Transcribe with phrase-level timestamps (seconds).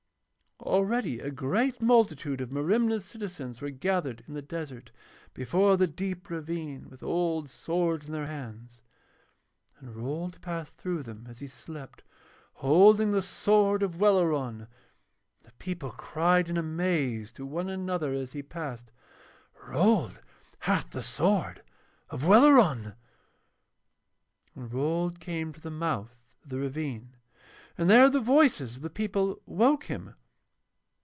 [0.63, 4.91] Already a great multitude of Merimna's citizens were gathered in the desert
[5.33, 8.83] before the deep ravine with old swords in their hands,
[9.79, 12.03] and Rold passed through them as he slept
[12.53, 14.67] holding the sword of Welleran, and
[15.43, 18.91] the people cried in amaze to one another as he passed:
[19.63, 20.21] 'Rold
[20.59, 21.63] hath the sword
[22.11, 22.93] of Welleran!'
[24.53, 27.15] And Rold came to the mouth of the ravine,
[27.79, 30.13] and there the voices of the people woke him.